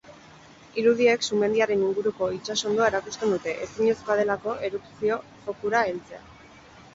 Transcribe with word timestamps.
Irudiek 0.83 1.25
sumendiaren 1.27 1.83
inguruko 1.87 2.29
itsas 2.37 2.55
hondoa 2.69 2.87
erakusten 2.93 3.35
dute, 3.35 3.53
ezinezkoa 3.67 4.17
delako 4.23 4.57
erupzio 4.71 5.21
fokura 5.45 5.85
heltzea. 5.93 6.25